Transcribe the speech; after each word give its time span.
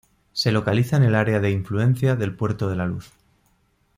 Se 0.33 0.51
localiza 0.51 0.97
en 0.97 1.03
el 1.03 1.13
área 1.13 1.39
de 1.39 1.51
influencia 1.51 2.15
del 2.15 2.35
Puerto 2.35 2.67
de 2.67 2.75
La 2.75 2.87
Luz. 2.87 3.11